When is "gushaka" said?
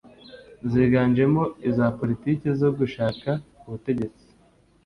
2.77-3.29